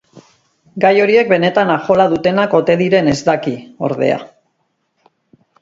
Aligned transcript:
Gai 0.85 0.93
horiek 1.01 1.29
benetan 1.33 1.73
ajola 1.75 2.07
dutenak 2.15 2.57
ote 2.63 2.79
diren 2.81 3.13
ez 3.15 3.17
daki, 3.31 3.55
ordea. 3.91 4.17